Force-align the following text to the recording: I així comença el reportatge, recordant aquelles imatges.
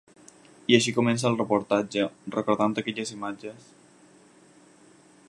I 0.71 0.77
així 0.77 0.93
comença 0.95 1.27
el 1.31 1.37
reportatge, 1.41 2.07
recordant 2.37 2.75
aquelles 2.83 3.13
imatges. 3.19 3.71